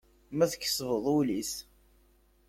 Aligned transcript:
Ma 0.37 0.45
tkesbeḍ 0.51 1.05
ul-is. 1.17 1.53